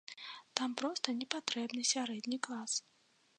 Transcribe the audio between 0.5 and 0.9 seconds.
Там